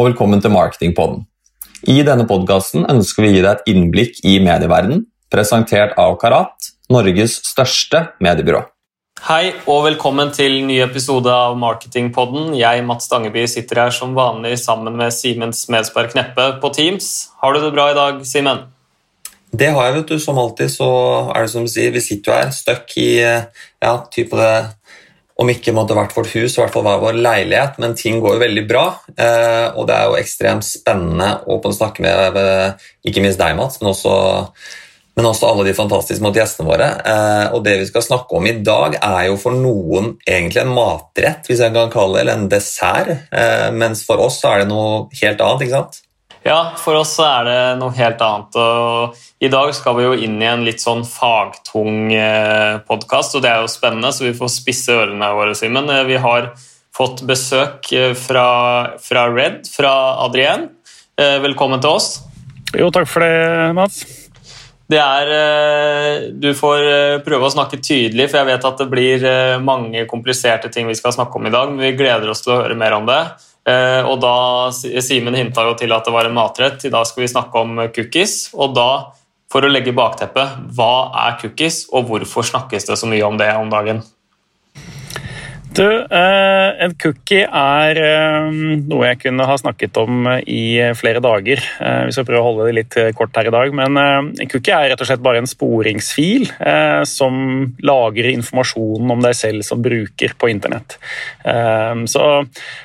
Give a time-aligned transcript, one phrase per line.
[0.00, 1.26] Og velkommen til Marketingpodden.
[1.92, 6.70] I denne podkasten ønsker vi å gi deg et innblikk i medieverdenen, presentert av Karat,
[6.88, 8.62] Norges største mediebyrå.
[9.26, 12.54] Hei og velkommen til ny episode av Marketingpodden.
[12.56, 17.10] Jeg, Mats Stangeby, sitter her som vanlig sammen med Simen Smedsberg Kneppe på Teams.
[17.44, 18.70] Har du det bra i dag, Simen?
[19.52, 20.18] Det har jeg, vet du.
[20.22, 20.90] Som alltid så
[21.34, 24.54] er det som du sier, vi sitter jo her støkk i ja, type det
[25.40, 28.36] om ikke måtte hvert vårt hus, i hvert fall hver vår leilighet, men ting går
[28.36, 28.84] jo veldig bra.
[29.14, 32.38] Eh, og det er jo ekstremt spennende å snakke med
[33.08, 34.12] ikke minst deg, Mats, men også,
[35.16, 36.90] men også alle de fantastiske mot gjestene våre.
[37.08, 40.76] Eh, og det vi skal snakke om i dag, er jo for noen egentlig en
[40.76, 43.14] matrett, hvis jeg kan kalle det, eller en dessert.
[43.32, 46.02] Eh, mens for oss er det noe helt annet, ikke sant?
[46.50, 48.56] Ja, for oss er det noe helt annet.
[48.58, 53.44] Og I dag skal vi jo inn i en litt sånn fagtung eh, podkast, og
[53.44, 55.86] det er jo spennende, så vi får spisse ørene våre, Simen.
[55.94, 56.48] Eh, vi har
[56.96, 58.46] fått besøk eh, fra,
[58.98, 59.92] fra Red, fra
[60.24, 60.72] Adrien.
[61.20, 62.06] Velkommen til oss.
[62.72, 64.00] Jo, takk for det, Mats.
[64.90, 69.26] Det er, du får prøve å snakke tydelig, for jeg vet at det blir
[69.62, 72.58] mange kompliserte ting vi skal snakke om i dag, men vi gleder oss til å
[72.62, 73.20] høre mer om det.
[73.70, 74.34] Eh, og da,
[74.74, 76.84] Simen hinta jo til at det var en matrett.
[76.86, 78.36] I dag skal vi snakke om cookies.
[78.56, 78.88] Og da,
[79.50, 80.94] for å legge bakteppet, hva
[81.26, 84.02] er cookies, og hvorfor snakkes det så mye om det om dagen?
[85.70, 88.46] Du, eh, en cookie er eh,
[88.90, 91.62] noe jeg kunne ha snakket om i flere dager.
[91.62, 93.70] Eh, vi skal prøve å holde det litt kort her i dag.
[93.78, 96.48] Men en cookie er rett og slett bare en sporingsfil
[97.06, 97.36] som
[97.86, 100.96] lagrer informasjonen om deg selv som bruker på internett.
[102.10, 102.24] Så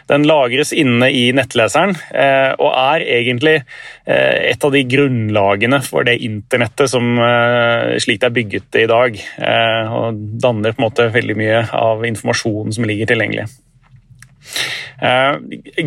[0.10, 3.56] den lagres inne i nettleseren og er egentlig
[4.06, 7.18] et av de grunnlagene for det internettet som
[8.04, 9.20] slik det er bygget i dag.
[10.00, 13.48] Og danner på en måte veldig mye av informasjonen som ligger tilgjengelig.
[15.06, 15.36] Eh,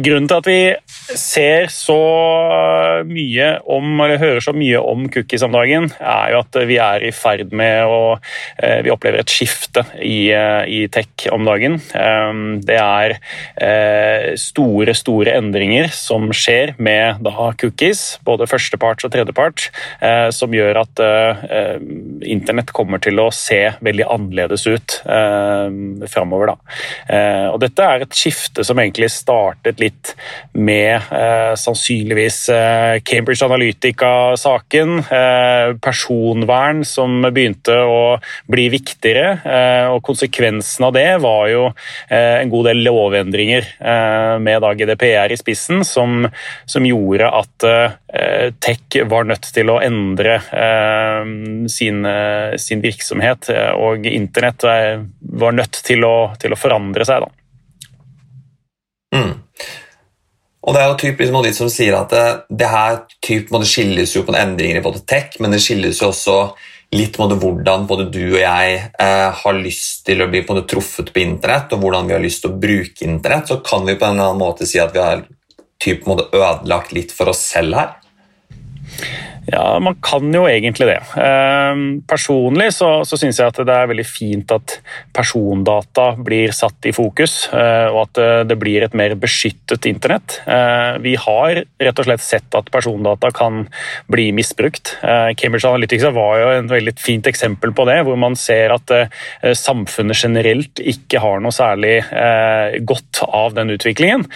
[0.05, 0.61] grunnen til at vi
[1.19, 1.99] ser så
[3.09, 7.07] mye om, eller hører så mye om cookies om dagen, er jo at vi er
[7.09, 11.79] i ferd med å eh, Vi opplever et skifte i, eh, i tech om dagen.
[12.69, 13.15] Det er
[14.39, 19.69] store, store endringer som skjer med da cookies, både førsteparts og tredjeparts,
[20.35, 21.03] som gjør at
[22.29, 24.99] internett kommer til å se veldig annerledes ut
[26.13, 26.55] framover.
[26.55, 30.15] Og dette er et skifte som egentlig startet litt
[30.53, 34.99] med eh, sannsynligvis eh, Cambridge Analytica-saken.
[34.99, 38.19] Eh, personvern som begynte å
[38.51, 39.39] bli viktigere.
[39.45, 44.73] Eh, og konsekvensen av det var jo eh, en god del lovendringer eh, med da
[44.79, 46.27] GDPR i spissen, som,
[46.67, 47.67] som gjorde at
[48.63, 50.39] tech var nødt til å endre
[51.71, 52.07] sin,
[52.61, 57.27] sin virksomhet, og internett var nødt til å, til å forandre seg.
[57.27, 57.38] da.
[59.15, 59.37] Mm.
[60.69, 62.25] Og det er jo typ liksom som sier at det,
[62.61, 66.11] det her typ, måtte skilles jo på endringer i både tech, men det skilles jo
[66.11, 66.39] også
[66.97, 71.13] litt på hvordan både du og jeg eh, har lyst til å bli på truffet
[71.13, 74.09] på internett, og hvordan vi har lyst til å bruke internett, så kan vi på
[74.09, 75.25] en eller annen måte si at vi har
[75.79, 77.97] typ, ødelagt litt for oss selv her.
[79.49, 80.99] Ja, man kan jo egentlig det.
[81.23, 84.75] Ehm, personlig så, så syns jeg at det er veldig fint at
[85.17, 90.43] persondata blir satt i fokus, eh, og at eh, det blir et mer beskyttet internett.
[90.45, 93.65] Eh, vi har rett og slett sett at persondata kan
[94.13, 94.99] bli misbrukt.
[95.01, 98.93] Cambridge Analytica var jo et veldig fint eksempel på det, hvor man ser at
[99.57, 101.97] samfunnet generelt ikke har noe særlig
[102.89, 104.27] godt av den utviklingen.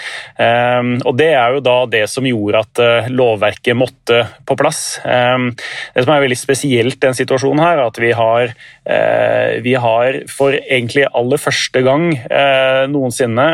[0.41, 5.02] Ehm, og Det er jo da det som gjorde at lovverket måtte på plass.
[5.09, 5.51] Ehm,
[5.95, 8.55] det som er veldig spesielt i den situasjonen, her, er at vi har,
[9.63, 13.47] vi har for egentlig aller første gang eh, noensinne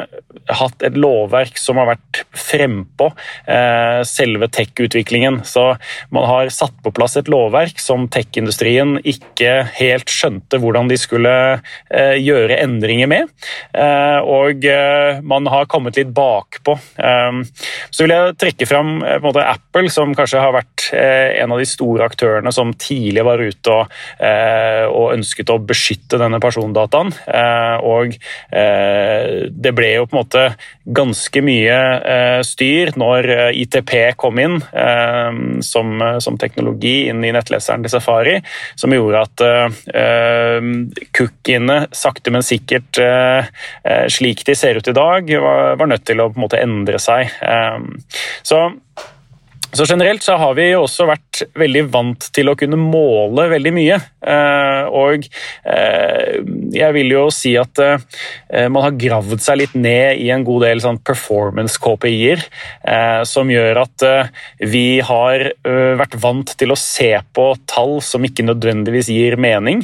[0.48, 3.10] hatt et lovverk som har vært frempå
[3.44, 5.42] eh, selve tech-utviklingen.
[5.44, 5.66] Så
[6.14, 11.34] man har satt på plass et lovverk som tech-industrien ikke helt skjønte hvordan de skulle
[11.88, 13.30] gjøre endringer med.
[14.28, 14.64] Og
[15.28, 16.74] man har kommet litt bakpå.
[16.98, 22.52] Så vil jeg trekke fram Apple, som kanskje har vært en av de store aktørene
[22.54, 27.12] som tidlig var ute og, eh, og ønsket å beskytte denne persondataen.
[27.26, 28.14] Eh, og
[28.50, 30.44] eh, det ble jo på en måte
[30.88, 31.78] ganske mye
[32.46, 33.26] styr når
[33.60, 34.56] ITP kom inn
[35.64, 36.00] som,
[36.40, 38.38] teknologi inn i nettleseren til Safari,
[38.78, 39.44] som gjorde at
[41.18, 43.02] cookiene sakte, men sikkert,
[44.16, 45.28] slik de ser ut i dag,
[45.76, 47.28] var nødt til å på en måte endre seg.
[48.46, 48.64] Så
[49.72, 53.98] så generelt så har vi også vært veldig vant til å kunne måle veldig mye.
[54.18, 55.26] Eh, og
[55.68, 56.38] eh,
[56.74, 60.64] jeg vil jo si at eh, man har gravd seg litt ned i en god
[60.66, 62.44] del sånn performance-KPI-er,
[63.28, 64.04] som gjør at
[64.70, 65.44] vi har
[65.98, 69.82] vært vant til å se på tall som ikke nødvendigvis gir mening.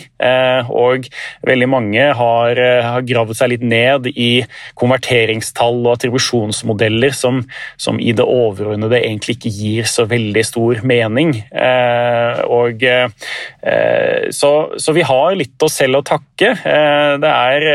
[0.73, 1.09] Og
[1.47, 4.45] veldig mange har, har gravd seg litt ned i
[4.81, 7.43] konverteringstall og attribusjonsmodeller som,
[7.81, 11.35] som i det overordnede egentlig ikke gir gir så veldig stor mening.
[11.51, 14.51] Eh, og, eh, så,
[14.81, 16.53] så, vi har litt oss selv å takke.
[16.55, 17.67] Eh, det er,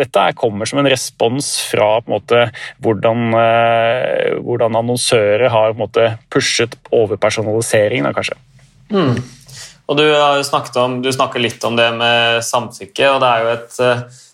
[0.00, 2.46] dette kommer som en respons fra en måte,
[2.84, 3.36] hvordan,
[4.42, 8.38] hvordan, annonsører har måte, pushet overpersonalisering, da, kanskje.
[8.92, 9.16] Mm.
[9.90, 10.04] Og du
[10.80, 13.08] om, du snakker litt om det med samtykke.
[13.10, 13.80] og Det er jo, et,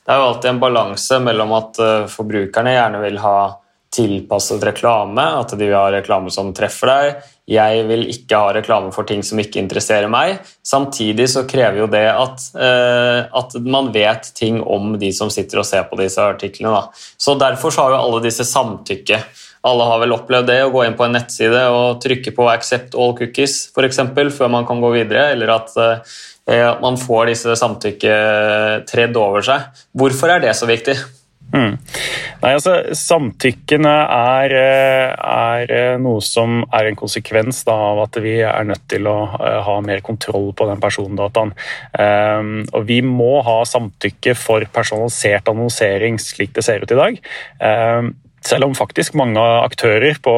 [0.04, 1.80] det er jo alltid en balanse mellom at
[2.12, 3.38] forbrukerne gjerne vil ha
[3.94, 7.26] tilpasset reklame, at de vil ha reklame som treffer deg.
[7.48, 10.42] Jeg vil ikke ha reklame for ting som ikke interesserer meg.
[10.66, 15.62] Samtidig så krever jo det at, eh, at man vet ting om de som sitter
[15.62, 16.74] og ser på disse artiklene.
[16.74, 16.88] Da.
[17.16, 19.22] Så Derfor så har jo alle disse samtykke.
[19.64, 22.94] Alle har vel opplevd det, å gå inn på en nettside og trykke på 'accept
[22.94, 27.56] all cookies' for eksempel, før man kan gå videre, eller at eh, man får disse
[27.56, 29.64] samtykke tredd over seg.
[29.96, 30.96] Hvorfor er det så viktig?
[31.48, 31.78] Mm.
[32.42, 38.20] Nei, altså, Samtykkene er, eh, er, eh, noe som er en konsekvens da, av at
[38.20, 41.54] vi er nødt til å uh, ha mer kontroll på den persondataen.
[41.98, 47.20] Um, og Vi må ha samtykke for personalisert annonsering slik det ser ut i dag.
[47.60, 48.14] Um,
[48.44, 50.34] selv om faktisk mange aktører på,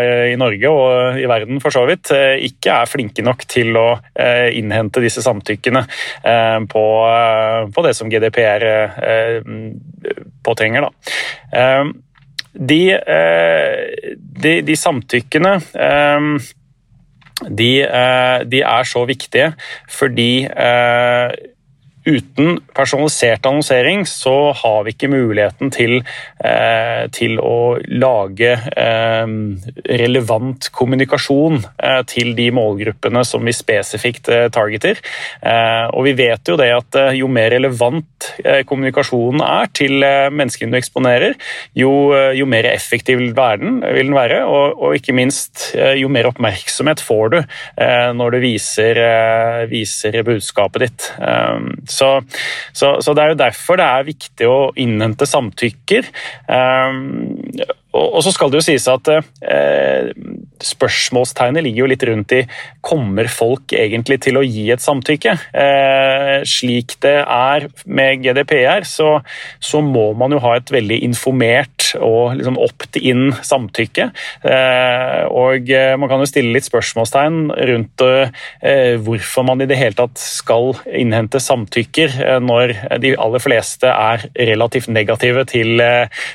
[0.00, 3.76] eh, i Norge og i verden for så vidt eh, ikke er flinke nok til
[3.78, 5.84] å eh, innhente disse samtykkene
[6.70, 6.84] på,
[7.74, 8.64] på det som GDPR
[10.44, 10.86] påtrenger.
[12.54, 12.80] De,
[14.44, 15.54] de, de samtykkene
[17.50, 17.70] de,
[18.50, 19.50] de, er så viktige
[19.90, 20.30] fordi
[22.04, 25.96] uten personalisert annonsering så har vi ikke muligheten til,
[26.44, 29.32] eh, til å lage eh,
[30.02, 35.00] relevant kommunikasjon eh, til de målgruppene som vi spesifikt eh, targeter.
[35.40, 38.30] Eh, og vi vet jo det at eh, jo mer relevant
[38.68, 40.00] kommunikasjonen er til
[40.32, 41.34] menneskene du eksponerer,
[41.76, 41.90] jo,
[42.36, 45.66] jo, mer effektiv vil den være, og, og, ikke minst
[45.98, 47.36] jo mer oppmerksomhet får du
[48.16, 49.00] når du viser,
[49.70, 51.08] viser budskapet ditt.
[51.94, 52.10] Så,
[52.72, 56.10] så, så, det er jo derfor det er viktig å innhente samtykker.
[56.48, 57.00] Um,
[57.94, 60.10] og, så skal det jo sies at eh,
[60.64, 62.40] spørsmålstegnet ligger jo litt rundt i
[62.84, 65.34] kommer folk egentlig til å gi et samtykke.
[65.54, 69.18] Eh, slik det er med GDPR, så,
[69.62, 74.08] så, må man jo ha et veldig informert og liksom opt-in samtykke.
[74.42, 79.78] Eh, og eh, man kan jo stille litt spørsmålstegn rundt eh, hvorfor man i det
[79.78, 82.74] hele tatt skal innhente samtykker eh, når
[83.04, 85.82] de aller fleste er relativt negative til,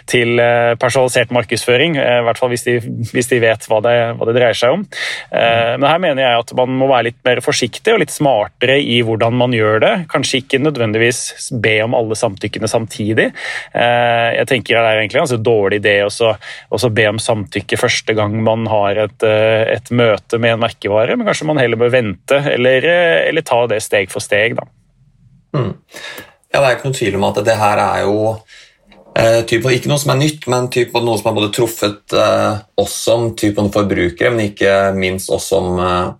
[0.09, 0.41] til
[0.79, 1.97] personalisert marked markedsføring.
[1.97, 2.77] Eh, I hvert fall hvis de,
[3.13, 4.85] hvis de vet hva det, hva det, dreier seg om.
[5.31, 8.79] Eh, men her mener jeg at man må være litt mer forsiktig og litt smartere
[8.79, 9.93] i hvordan man gjør det.
[10.11, 13.31] Kanskje ikke nødvendigvis be om alle samtykkene samtidig.
[13.73, 18.15] Eh, jeg tenker det er egentlig en altså dårlig idé å be om samtykke første
[18.17, 22.37] gang man har et, et, møte med en merkevare, men kanskje man heller bør vente
[22.53, 22.85] eller,
[23.29, 24.55] eller ta det steg for steg.
[24.57, 24.65] da.
[25.57, 25.73] Mm.
[26.49, 28.15] Ja, Det er ikke noen tvil om at det her er jo
[29.17, 32.95] Eh, ikke noe som er nytt, men type, noe som har både truffet eh, oss
[33.07, 36.11] som forbrukere, men ikke minst oss som eh,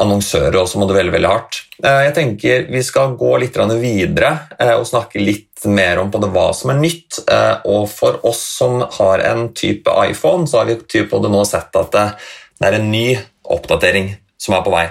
[0.00, 1.60] annonsører også må det veldig, veldig hardt.
[1.82, 6.30] Eh, jeg tenker Vi skal gå litt videre eh, og snakke litt mer om både
[6.32, 7.22] hva som er nytt.
[7.26, 11.76] Eh, og For oss som har en type iPhone, så har vi type nå sett
[11.76, 13.16] at det er en ny
[13.50, 14.86] oppdatering som er på vei,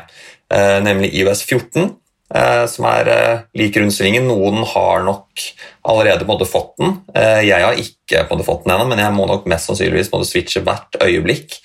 [0.84, 1.88] nemlig IOS 14.
[2.30, 4.28] Eh, som er eh, lik rundsvingen.
[4.30, 5.46] Noen har nok
[5.90, 7.00] allerede på fått den.
[7.18, 10.22] Eh, jeg har ikke på fått den ennå, men jeg må nok mest sannsynligvis må
[10.28, 11.60] switche hvert øyeblikk.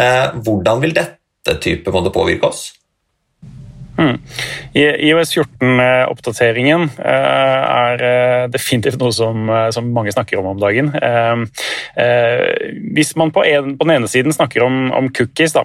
[0.00, 2.79] Hvordan vil dette type måte påvirke oss?
[4.00, 4.16] Mm.
[4.72, 10.88] IOS 14-oppdateringen eh, er eh, definitivt noe som, eh, som, mange snakker om om dagen.
[12.94, 15.64] Hvis man på, en, på den ene siden snakker om, om, cookies, da,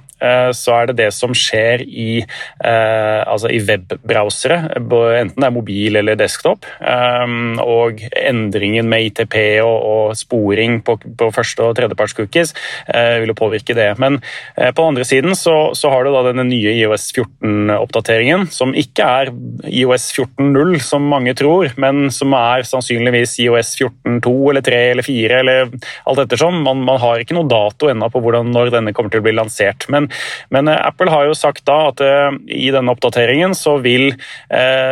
[0.55, 2.23] så er det det som skjer i,
[2.59, 6.65] altså i webbrowsere, enten det er mobil eller desktop.
[6.81, 12.55] Og endringen med ITP og, og sporing på, på første- og tredjeparts cookies
[12.89, 13.91] vil jo påvirke det.
[14.01, 14.19] Men
[14.55, 18.73] på den andre siden så, så har du da denne nye IOS 14-oppdateringen oppdateringen, som
[18.73, 19.31] ikke er
[19.69, 25.39] IOS 14.0 som mange tror, men som er sannsynligvis IOS 14.2 eller 3 eller 4
[25.39, 25.69] eller
[26.05, 26.63] alt ettersom.
[26.63, 29.35] Man, man har ikke noe dato ennå på hvordan, når denne kommer til å bli
[29.35, 29.87] lansert.
[29.89, 30.09] Men,
[30.49, 32.01] men Apple har jo sagt da at
[32.47, 34.13] i denne oppdateringen så vil,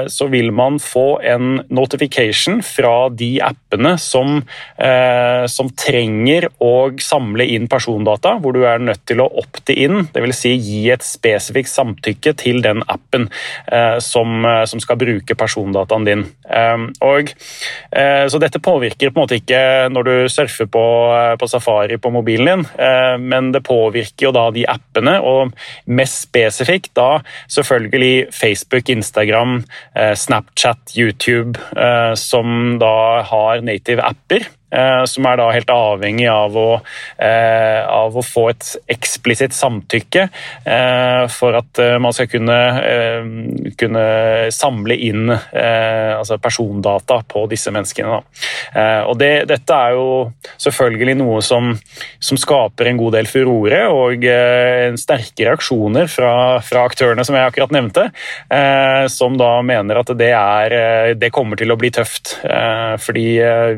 [0.07, 4.41] så vil man få en notification fra de appene som,
[5.49, 10.41] som trenger å samle inn persondata, hvor du er nødt til å opte inn, dvs.
[10.43, 13.22] Si gi et spesifikt samtykke til den appen
[13.67, 16.25] eh, som, eh, som, skal bruke persondataen din.
[16.49, 17.33] Eh, og,
[17.91, 19.61] eh, så dette påvirker på en måte ikke
[19.93, 20.85] når du surfer på,
[21.39, 22.65] på Safari på mobilen din,
[23.23, 25.53] men det påvirker jo da de appene, og
[25.87, 29.61] mest spesifikt da selvfølgelig Facebook, Instagram,
[29.95, 31.59] Snapchat, YouTube,
[32.19, 34.47] som da har native apper.
[34.73, 36.69] Eh, som er da helt avhengig av å,
[37.21, 40.23] eh, av å få et eksplisitt samtykke
[40.65, 42.57] eh, for at man skal kunne,
[43.77, 44.03] kunne
[44.53, 48.19] samle inn altså persondata på disse menneskene.
[49.09, 50.07] Og det, dette er jo
[50.61, 51.71] selvfølgelig noe som,
[52.23, 54.25] som, skaper en god del furore og
[54.99, 56.33] sterke reaksjoner fra,
[56.65, 58.07] fra, aktørene som jeg akkurat nevnte,
[59.13, 62.37] som da mener at det, er, det kommer til å bli tøft.
[63.03, 63.27] Fordi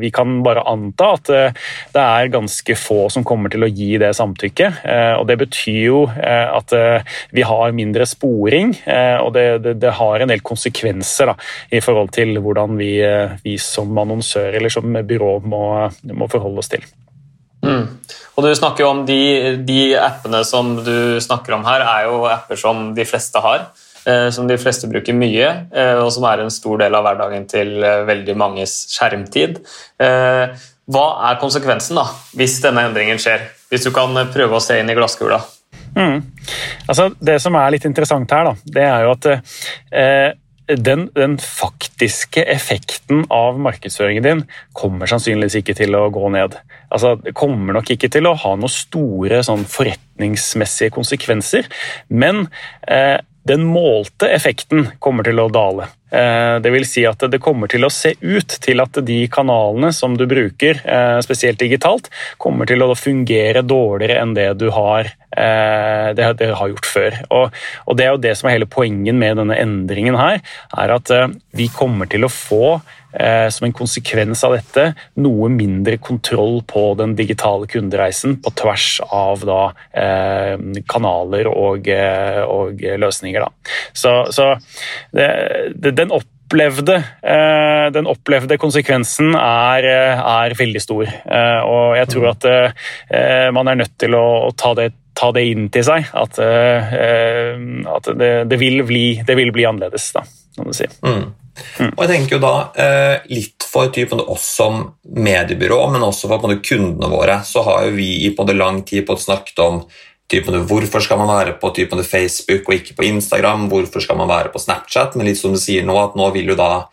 [0.02, 1.64] vi kan bare anta anta at eh,
[1.94, 4.82] det er ganske få som kommer til å gi det samtykket.
[4.84, 6.72] Eh, og Det betyr jo eh, at
[7.34, 8.72] vi har mindre sporing,
[9.22, 11.34] og det, det, det har en del konsekvenser da,
[11.74, 12.92] i forhold til hvordan vi,
[13.44, 15.64] vi som annonsør eller som byrå må,
[16.16, 16.84] må forholde oss til.
[17.66, 17.86] Mm.
[18.36, 19.20] Og du snakker jo om de,
[19.66, 23.68] de, appene som du snakker om her, er jo apper som de fleste har.
[24.30, 25.48] Som de fleste bruker mye,
[25.98, 29.58] og som er en stor del av hverdagen til veldig manges skjermtid.
[30.86, 32.06] Hva er konsekvensen da,
[32.38, 33.48] hvis denne endringen skjer?
[33.72, 35.40] Hvis du kan prøve å se inn i glasskula.
[35.96, 36.20] Mm.
[36.86, 41.36] Altså, det som er litt interessant her, da, det er jo at eh, den, den,
[41.42, 44.42] faktiske effekten av markedsføringen din
[44.76, 46.58] kommer sannsynligvis ikke til å gå ned.
[46.90, 51.70] Altså, det kommer nok ikke til å ha noen store sånn, forretningsmessige konsekvenser,
[52.08, 52.46] men
[52.86, 55.90] eh, den målte effekten kommer til å dale.
[56.10, 59.90] Eh, det vil si at det kommer til å se ut til at de kanalene
[59.94, 65.10] som du bruker, eh, spesielt digitalt, kommer til å fungere dårligere enn det du har,
[65.36, 67.24] eh, det, har gjort før.
[67.30, 70.40] Og, Det er jo det som er hele poenget med denne endringen her,
[70.76, 71.10] er at
[71.52, 72.80] vi kommer til å få
[73.16, 79.40] som en konsekvens av dette noe mindre kontroll på den digitale kundereisen på tvers av
[79.40, 79.72] da,
[80.86, 83.40] kanaler og, og løsninger.
[83.40, 83.48] Da.
[83.94, 84.50] Så, så
[85.16, 85.30] det,
[85.80, 91.04] det, den opplevde, eh, den opplevde konsekvensen er, eh, er, veldig stor.
[91.06, 92.46] Eh, og jeg tror at
[93.52, 96.10] man er nødt til å, ta det ta det inn til seg.
[96.12, 100.20] At, at det, det, vil bli, det, vil bli, annerledes, da,
[100.58, 100.84] kan du si.
[101.06, 101.32] Mm.
[101.80, 101.94] Mm.
[101.94, 102.50] Og jeg tenker jo da
[103.32, 108.10] Litt for typen, oss som mediebyrå, men også for kundene våre, så har jo vi
[108.28, 109.80] i lang tid på snakket om
[110.30, 113.68] typen, hvorfor skal man være på typen, Facebook og ikke på Instagram?
[113.70, 115.16] Hvorfor skal man være på Snapchat?
[115.16, 116.86] Men litt som du sier nå, at nå vil jo da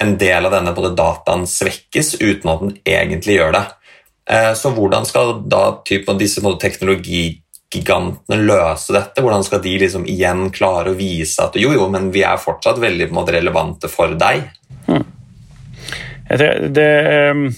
[0.00, 3.64] en del av denne både dataen svekkes uten at den egentlig gjør det.
[4.30, 9.22] Eh, så hvordan skal da typen, disse teknologigigantene løse dette?
[9.22, 12.80] Hvordan skal de liksom igjen klare å vise at jo, jo, men vi er fortsatt
[12.80, 14.48] veldig relevante for deg?
[14.88, 15.04] Hmm.
[16.30, 17.48] Det, det, ehm,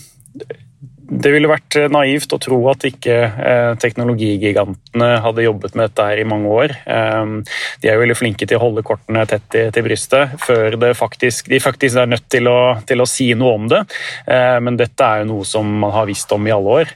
[1.12, 6.06] det ville vært eh, naivt å tro at ikke eh, teknologigigantene hadde jobbet med dette
[6.08, 6.74] her i mange år.
[6.86, 11.50] Eh, de er jo veldig flinke til å holde kortene tett til brystet før faktisk,
[11.52, 13.80] de faktisk er nødt til å, til å, si noe om det.
[14.64, 16.92] Men dette er jo noe som man har visst om i alle år.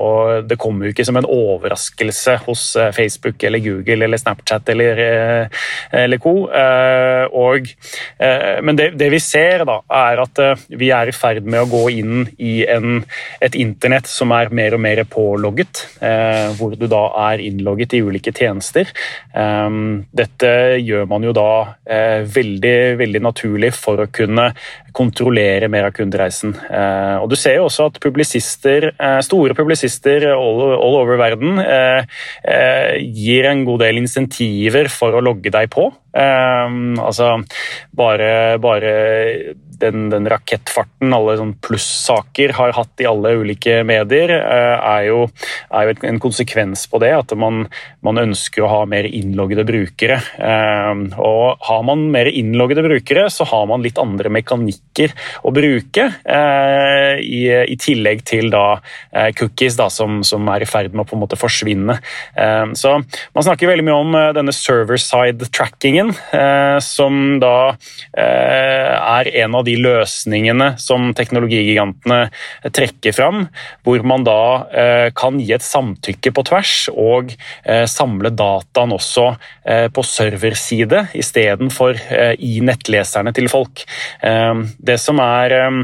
[0.00, 2.64] Og det kommer jo ikke som en overraskelse hos
[2.96, 5.02] Facebook eller Google eller Snapchat eller,
[6.02, 6.34] eller co.
[6.50, 7.70] Og,
[8.66, 11.84] men det, det vi ser, da, er at vi er i ferd med å gå
[12.00, 13.02] inn i en
[13.40, 18.02] et internett som er mer og mer pålogget, eh, hvor du da er innlogget i
[18.04, 18.90] ulike tjenester.
[19.34, 19.68] Eh,
[20.22, 21.50] dette gjør man jo da
[21.86, 24.50] eh, veldig, veldig naturlig for å kunne
[24.96, 26.54] kontrollere mer av kundereisen.
[27.20, 28.90] Og Du ser jo også at publisister,
[29.24, 30.62] store publisister all,
[31.00, 31.60] over verden
[33.00, 35.90] gir en god del insentiver for å logge deg på.
[36.14, 37.32] altså
[37.96, 38.94] bare, bare
[39.80, 45.24] den, den rakettfarten alle sånn plussaker har hatt i alle ulike medier, eh, er jo,
[45.72, 47.12] er jo, en konsekvens på det.
[47.16, 47.64] At man,
[48.06, 50.20] man ønsker å ha mer innloggede brukere.
[50.36, 55.14] Eh, og har man mer innloggede brukere, så har man litt andre mekanikk liker
[55.46, 56.06] å bruke,
[57.20, 58.80] i, i, tillegg til da
[59.38, 61.98] cookies da, som, som, er i ferd med å på en måte forsvinne.
[62.74, 62.92] Så
[63.34, 66.12] Man snakker veldig mye om denne server-side trackingen,
[66.82, 67.74] som da
[68.14, 73.46] er en av de løsningene som teknologigigantene trekker fram,
[73.84, 77.34] hvor man da kan gi et samtykke på tvers og
[77.90, 79.30] samle dataen også
[79.94, 81.98] på serverside istedenfor
[82.40, 83.84] i nettleserne til folk.
[84.78, 85.82] Det som er Eh,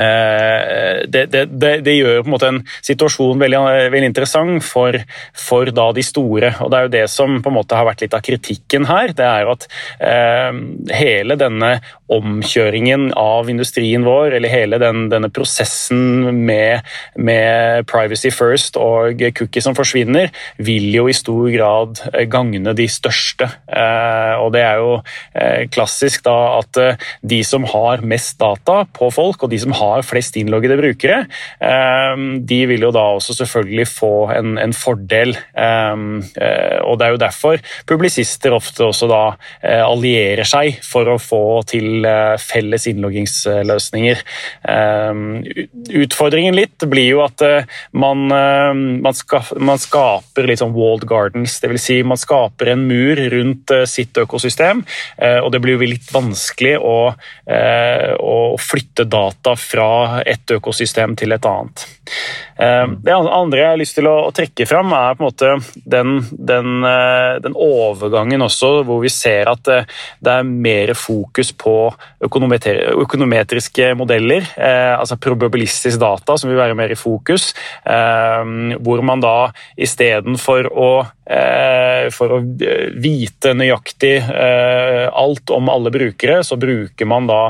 [0.00, 3.60] det, det, det, det, gjør på en måte en situasjon veldig,
[3.92, 4.96] veldig interessant for,
[5.36, 6.54] for, de store.
[6.60, 9.12] og Det er jo det som på en måte har vært litt av kritikken her.
[9.16, 9.66] det er jo at
[10.00, 10.60] eh,
[11.00, 11.74] Hele denne
[12.10, 19.62] omkjøringen av industrien vår, eller hele den, denne prosessen med, med, privacy first og cookie
[19.62, 22.02] som forsvinner, vil jo i stor grad
[22.32, 23.46] gagne de største.
[23.70, 28.82] Eh, og Det er jo eh, klassisk da at eh, de som har mest data
[28.96, 31.24] på folk, og de som har har flest innloggede brukere,
[31.60, 35.34] ehm, de vil jo da også selvfølgelig få en, en fordel.
[35.58, 39.22] Ehm, eh, og Det er jo derfor publisister ofte også da
[39.62, 44.22] eh, allierer seg for å få til eh, felles innloggingsløsninger.
[44.70, 45.24] Ehm,
[46.02, 47.42] utfordringen litt blir jo at
[47.96, 51.84] man, man, skaper litt sånn walled gardens, dvs.
[51.90, 54.82] Si man skaper en mur rundt sitt økosystem,
[55.42, 56.96] og det blir jo litt vanskelig å,
[58.20, 61.84] å flytte data fra et økosystem til et annet.
[62.60, 65.52] Eh, det andre jeg har lyst til å trekke fram, er på en måte
[65.94, 69.86] den, den, eh, den overgangen også, hvor vi ser at eh,
[70.20, 71.76] det er mer fokus på
[72.26, 77.50] økonometriske modeller, altså probabilistisk data, som vil være mer i fokus,
[77.84, 79.50] hvor man da
[79.80, 80.90] istedenfor å
[82.10, 87.40] for å vite nøyaktig alt om alle brukere, så bruker man da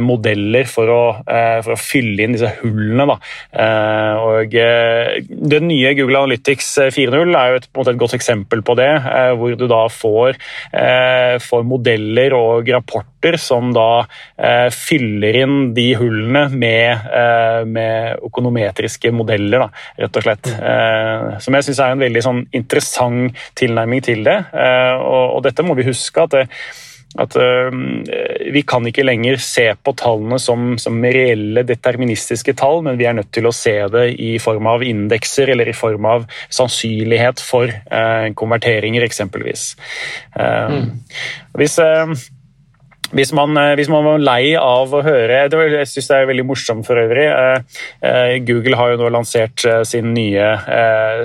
[0.00, 3.06] modeller for å, for å fylle inn disse hullene.
[3.10, 3.16] Da.
[3.62, 8.62] Eh, og eh, Den nye Google Analytics 4.0 eh, er jo et, et, godt eksempel
[8.66, 8.90] på det,
[9.38, 10.36] hvor du da får,
[11.42, 14.06] får modeller og rapporter som da
[14.72, 17.08] fyller inn de hullene med,
[17.66, 20.50] med økonometriske modeller, da, rett og slett.
[21.42, 24.38] Som jeg syns er en veldig sånn, interessant tilnærming til det.
[24.54, 26.44] Og, og dette må vi huske at det,
[27.18, 27.72] at uh,
[28.52, 33.16] Vi kan ikke lenger se på tallene som, som, reelle deterministiske tall, men vi er
[33.16, 37.70] nødt til å se det i form av indekser eller i form av sannsynlighet for
[37.70, 39.68] uh, konverteringer, eksempelvis.
[40.36, 40.88] Uh, mm.
[41.56, 41.78] Hvis
[43.14, 46.46] hvis man, eh, hvis man, var lei av å høre Jeg syns det er veldig
[46.46, 47.26] morsomt for øvrig.
[47.30, 50.46] Eh, eh, Google har jo nå lansert sin nye,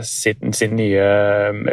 [0.06, 1.06] sin, sin nye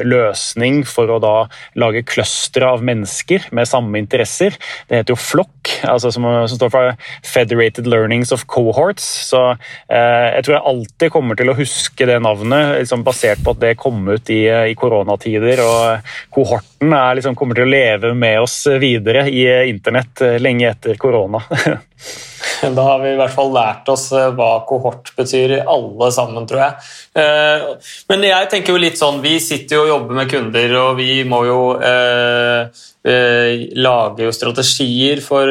[0.06, 1.34] løsning for å da
[1.78, 4.56] lage clustere av mennesker med samme interesser.
[4.88, 9.04] Det heter jo Flock, altså som, som, står for Federated Learnings of Cohorts.
[9.28, 9.42] Så
[9.88, 13.74] jeg tror jeg alltid kommer til å huske det navnet, liksom basert på at det
[13.80, 14.42] kom ut i,
[14.72, 15.62] i koronatider.
[15.64, 20.70] og Kohorten liksom, kommer til å leve med oss videre i internett internett eh, lenge
[20.70, 21.42] etter korona.
[22.74, 26.60] da har vi i hvert fall lært oss eh, hva kohort betyr, alle sammen, tror
[26.60, 26.72] jeg.
[27.14, 30.96] Eh, men jeg tenker jo litt sånn, vi sitter jo og jobber med kunder, og
[30.98, 31.60] vi må jo
[33.78, 35.48] lage jo strategier for,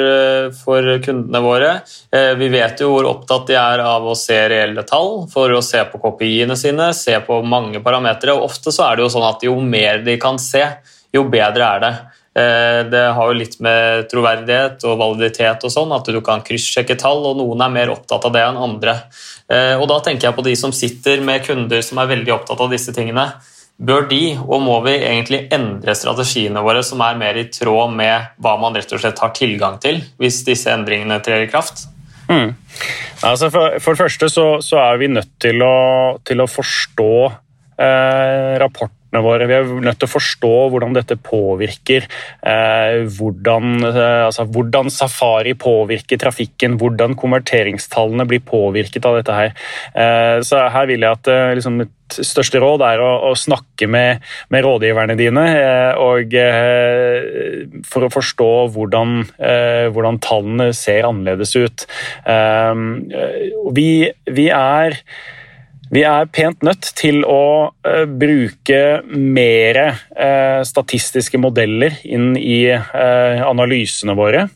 [0.60, 1.71] for, kundene våre.
[2.38, 5.81] Vi vet jo hvor opptatt de er av å se reelle tall, for å se
[5.89, 8.36] på kopiene sine, se på mange parametere.
[8.36, 10.62] og Ofte så er det jo sånn at jo mer de kan se,
[11.15, 11.93] jo bedre er det.
[12.38, 16.97] Eh, det har jo litt med troverdighet og validitet og sånn, at du kan kryssjekke
[17.00, 18.97] tall, og noen er mer opptatt av det enn andre.
[19.50, 22.62] Eh, og Da tenker jeg på de som sitter med kunder som er veldig opptatt
[22.62, 23.32] av disse tingene.
[23.78, 28.34] Bør de, og må vi egentlig endre strategiene våre som er mer i tråd med
[28.41, 31.86] hva man rett og slett har tilgang til, hvis disse endringene trer i kraft?
[32.30, 32.54] Mm.
[33.23, 37.13] Altså for, for, det første så, så, er vi nødt til å, til å forstå
[37.82, 39.48] eh, rapport rapportene våre.
[39.48, 42.08] Vi er nødt til å forstå hvordan dette påvirker
[42.43, 49.54] eh, hvordan, eh, altså, hvordan, Safari påvirker trafikken, hvordan konverteringstallene blir påvirket av dette her.
[49.96, 53.88] Eh, så her vil jeg at eh, liksom, mitt største råd er å, å snakke
[53.88, 59.17] med, med, rådgiverne dine eh, og, eh, for å forstå hvordan,
[59.93, 61.84] hvordan, tallene ser annerledes ut.
[63.76, 63.89] vi,
[64.34, 64.98] vi er
[65.93, 73.43] vi er pent nødt til å uh, bruke mer uh, statistiske modeller inn i uh,
[73.47, 74.47] analysene våre.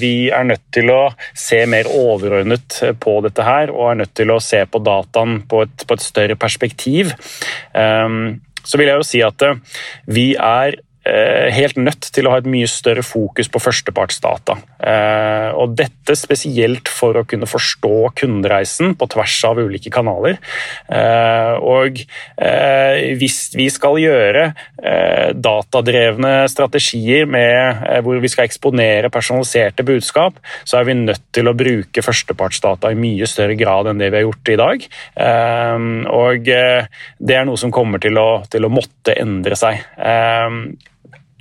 [0.00, 1.00] vi er nødt til å
[1.36, 5.62] se mer overordnet på dette her, og er nødt til å se på dataen på
[5.66, 7.12] et, på et større perspektiv.
[7.72, 9.44] så vil jeg jo si at
[10.06, 10.78] vi er
[11.54, 14.56] helt nødt til å ha et mye større fokus på førstepartsdata.
[15.58, 20.38] Og dette spesielt for å kunne forstå kundereisen på tvers av ulike kanaler.
[21.64, 22.02] Og
[23.20, 24.44] hvis vi skal gjøre
[25.38, 31.56] datadrevne strategier med, hvor vi skal eksponere personaliserte budskap, så er vi nødt til å
[31.58, 34.88] bruke førstepartsdata i mye større grad enn det vi har gjort i dag.
[36.18, 39.82] Og det er noe som kommer til å, til å måtte endre seg.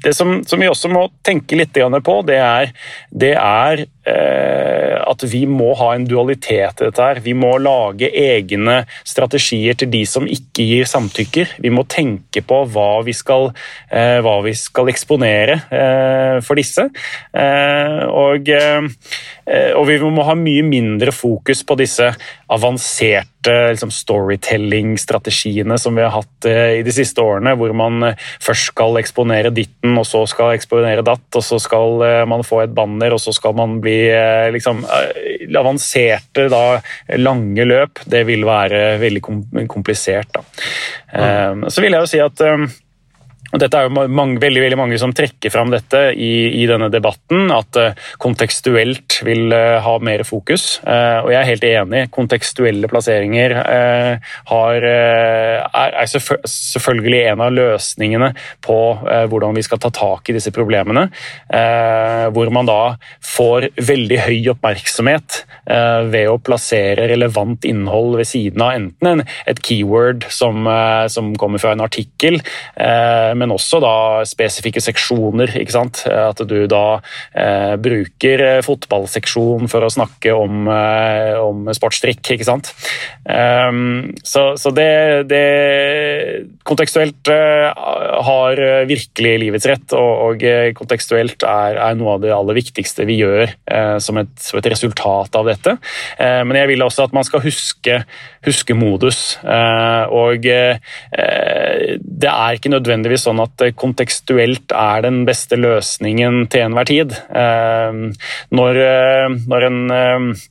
[0.03, 2.69] Det som, som, vi også må tenke litt på, det er,
[3.09, 7.01] det er eh, at vi må ha en dualitet i dette.
[7.01, 7.21] her.
[7.25, 11.57] Vi må lage egne strategier til de som ikke gir samtykker.
[11.63, 13.49] Vi må tenke på hva vi skal,
[13.89, 16.89] eh, hva vi skal eksponere eh, for disse.
[17.33, 22.11] Eh, og, eh, og, vi må ha mye mindre fokus på disse
[22.53, 23.36] avanserte
[23.75, 28.99] liksom, storytelling-strategiene som vi har hatt eh, i de siste årene, hvor man først skal
[29.01, 33.21] eksponere ditten, og så skal eksponere datt, og så skal man få et banner, og
[33.21, 33.97] så skal man bli
[34.53, 36.79] liksom Eh, avanserte, da,
[37.17, 39.23] lange løp, det vil være veldig
[39.69, 40.33] komplisert.
[40.35, 40.43] Da.
[41.13, 41.67] Mm.
[41.71, 42.67] Så vil jeg jo si at eh,
[43.55, 47.47] dette er jo mange, veldig, veldig mange som trekker fram dette i, i denne debatten,
[47.53, 50.81] at uh, kontekstuelt vil uh, ha mer fokus.
[50.83, 52.01] Uh, og jeg er helt enig.
[52.11, 58.29] Kontekstuelle plasseringer har, er, er, selvfølgelig en av løsningene
[58.63, 58.77] på
[59.31, 61.07] hvordan vi skal ta tak i disse problemene.
[62.33, 65.39] hvor man da får veldig høy oppmerksomhet
[66.11, 70.67] ved å plassere relevant innhold ved siden av enten et keyword som,
[71.11, 72.39] som kommer fra en artikkel,
[73.37, 73.95] men også da
[74.27, 75.55] spesifikke seksjoner.
[75.61, 76.03] ikke sant?
[76.07, 76.85] At du da
[77.33, 82.73] eh, bruker fotballseksjonen fotballseksjon for å snakke om, eh, om sportsdrikk, ikke sant.
[83.27, 87.71] Um, så, så det, det, Kontekstuelt eh,
[88.27, 90.43] har virkelig livets rett, og, og
[90.75, 94.67] kontekstuelt er, er, noe av det aller viktigste vi gjør eh, som, et, som, et,
[94.67, 95.77] resultat av dette.
[96.19, 98.01] Eh, men jeg vil også at man skal huske,
[98.47, 99.37] huske modus.
[99.47, 107.15] og det er ikke nødvendigvis sånn at kontekstuelt er den beste løsningen til enhver tid.
[107.29, 108.03] Eh,
[108.55, 110.45] når, eh, når en eh,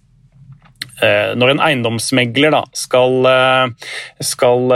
[1.37, 3.27] når en eiendomsmegler da, skal,
[4.25, 4.73] skal,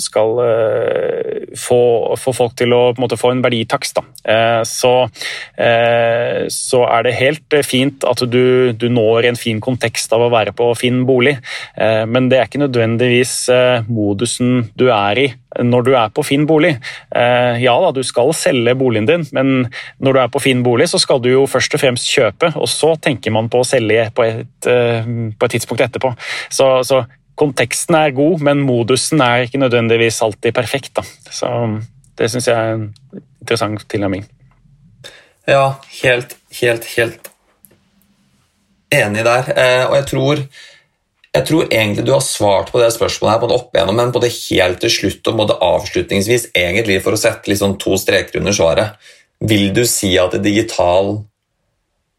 [0.00, 0.30] skal
[1.60, 1.80] få,
[2.16, 4.92] få, folk til å på en måte, få en verditakst, da, så,
[6.54, 10.54] så, er det helt fint at du, du, når en fin kontekst av å være
[10.56, 11.36] på Finn bolig,
[11.76, 13.36] men det er ikke nødvendigvis
[13.92, 15.28] modusen du er i
[15.64, 16.74] når du er på Finn bolig.
[17.14, 19.68] Eh, ja da, du skal selge boligen din, men
[20.04, 22.68] når du er på Finn bolig, så skal du jo først og fremst kjøpe, og
[22.70, 24.77] så tenker man på å selge på et, eh,
[25.38, 26.12] på et tidspunkt etterpå.
[26.50, 27.04] Så, så,
[27.38, 30.90] konteksten er god, men modusen er ikke nødvendigvis alltid perfekt.
[30.98, 31.04] Da.
[31.30, 31.50] Så
[32.18, 32.88] det syns jeg er en
[33.38, 34.24] interessant tilnærming.
[35.46, 37.30] Ja, helt, helt, helt
[38.90, 39.52] enig der.
[39.54, 40.42] Eh, og jeg tror
[41.36, 44.30] jeg tror egentlig du har svart på det spørsmålet her, både opp igjennom, men både
[44.32, 49.10] helt til slutt og både avslutningsvis, egentlig for å sette liksom to streker under svaret.
[49.38, 51.18] Vil du si at digital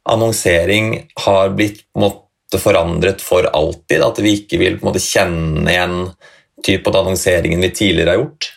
[0.10, 0.93] annonsering
[1.26, 4.01] har blitt måte, forandret for alltid?
[4.01, 5.99] At vi ikke vil måte, kjenne igjen
[6.65, 8.49] typen annonseringen vi tidligere har gjort?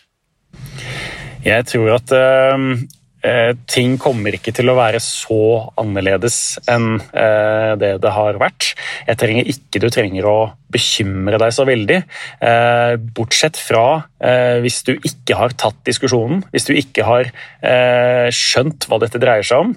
[1.43, 5.43] Jeg tror at uh, ting kommer ikke til å være så
[5.79, 8.73] annerledes enn uh, det det har vært.
[9.07, 10.37] Jeg trenger ikke du trenger å
[10.73, 11.99] bekymre deg så veldig.
[12.43, 13.85] Eh, bortsett fra
[14.23, 19.21] eh, hvis du ikke har tatt diskusjonen, hvis du ikke har eh, skjønt hva dette
[19.21, 19.73] dreier seg om.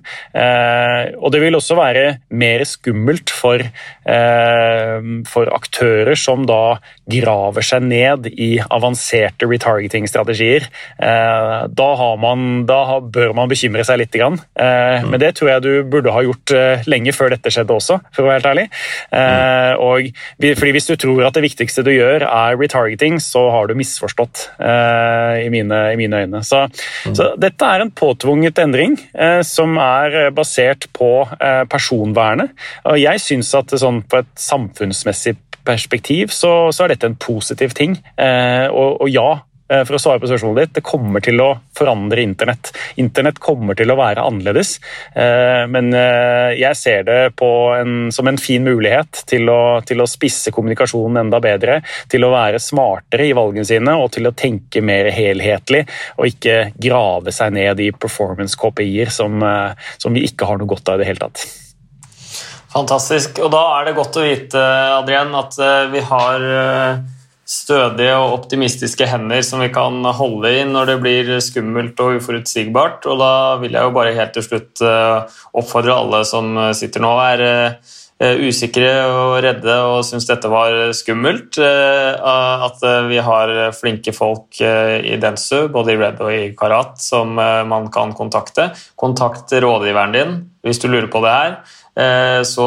[1.16, 2.04] Og det vil også være
[2.36, 3.62] mer skummelt for,
[5.28, 6.76] for aktører som da
[7.10, 10.66] graver seg ned i avanserte retargeting-strategier.
[10.98, 11.88] Da,
[12.70, 14.18] da, bør man bekymre seg litt.
[14.56, 16.54] Men det tror jeg du burde ha gjort
[16.88, 18.66] lenge før dette skjedde også, for å være helt ærlig.
[19.82, 20.10] Og
[20.60, 23.74] fordi hvis hvis du tror at det viktigste du gjør er retargeting, så har du
[23.78, 26.42] misforstått eh, i, mine, i, mine, øyne.
[26.46, 26.66] Så,
[27.06, 27.16] mm.
[27.18, 32.54] så, dette er en påtvunget endring eh, som er basert på eh, personvernet.
[32.86, 35.34] Og jeg syns at sånn, på et samfunnsmessig
[35.66, 37.98] perspektiv så, så, er dette en positiv ting.
[38.16, 42.22] og, og ja, Eh, for å svare på spørsmålet ditt, det kommer til å forandre
[42.22, 42.70] internett.
[43.02, 44.76] Internett kommer til å være annerledes,
[45.14, 50.08] eh, men eh, jeg ser det en, som en fin mulighet til å, til å,
[50.10, 51.80] spisse kommunikasjonen enda bedre,
[52.12, 55.84] til å være smartere i valgene sine og til å tenke mer helhetlig,
[56.16, 59.42] og ikke grave seg ned i performance-KPI-er som,
[59.98, 61.44] som vi ikke har noe godt av i det hele tatt.
[62.76, 63.40] Fantastisk.
[63.42, 64.62] Og da er det godt å vite,
[65.00, 65.56] Adrian, at
[65.92, 66.48] vi har
[67.46, 73.06] stødige og optimistiske hender som vi kan holde i når det blir skummelt og uforutsigbart.
[73.06, 77.12] Og da vil jeg jo bare helt til slutt eh, oppfordre alle som sitter nå
[77.14, 84.14] og er eh, usikre og redde og syns dette var skummelt, at vi har flinke
[84.16, 88.70] folk i Densu, både i Red og i Karat, som man kan kontakte.
[88.96, 91.58] Kontakt rådgiveren din hvis du lurer på det her.
[91.96, 92.66] Eh, så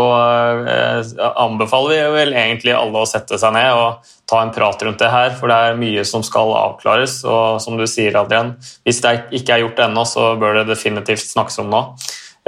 [0.65, 1.01] eh,
[1.37, 5.11] anbefaler vi vel egentlig alle å sette seg ned og ta en prat rundt det
[5.13, 7.19] her, for det er mye som skal avklares.
[7.29, 8.55] Og som du sier, Adrian,
[8.87, 11.83] hvis det ikke er gjort ennå, så bør det definitivt snakkes om nå.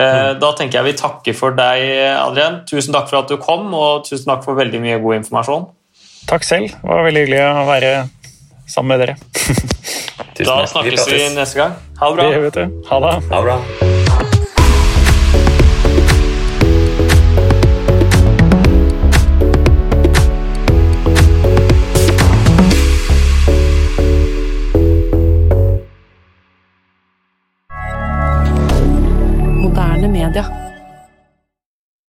[0.02, 2.64] Eh, da tenker jeg vi takker for deg, Adrian.
[2.70, 5.70] Tusen takk for at du kom, og tusen takk for veldig mye god informasjon.
[6.30, 6.74] Takk selv.
[6.74, 7.94] Det var veldig hyggelig å være
[8.72, 9.18] sammen med dere.
[10.50, 11.80] da snakkes vi neste gang.
[12.02, 12.30] Ha det bra.
[12.30, 12.84] Det, vet du.
[12.90, 13.18] Ha det.
[13.30, 13.91] Ha det bra.
[30.32, 30.61] Calendar.